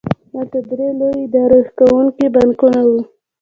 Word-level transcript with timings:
هلته 0.35 0.59
درې 0.69 0.87
لوی 0.99 1.17
اداره 1.27 1.59
کوونکي 1.79 2.25
بانکونه 2.35 2.81
وو 2.87 2.99